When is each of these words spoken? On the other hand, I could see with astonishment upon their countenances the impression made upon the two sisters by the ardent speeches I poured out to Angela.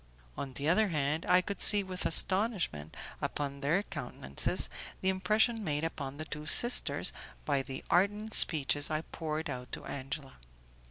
On 0.35 0.53
the 0.53 0.67
other 0.67 0.87
hand, 0.87 1.27
I 1.27 1.41
could 1.41 1.61
see 1.61 1.83
with 1.83 2.07
astonishment 2.07 2.97
upon 3.21 3.59
their 3.59 3.83
countenances 3.83 4.67
the 5.01 5.09
impression 5.09 5.63
made 5.63 5.83
upon 5.83 6.17
the 6.17 6.25
two 6.25 6.47
sisters 6.47 7.13
by 7.45 7.61
the 7.61 7.83
ardent 7.87 8.33
speeches 8.33 8.89
I 8.89 9.01
poured 9.01 9.47
out 9.47 9.71
to 9.73 9.85
Angela. 9.85 10.37